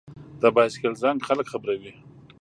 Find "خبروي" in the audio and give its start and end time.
1.53-1.93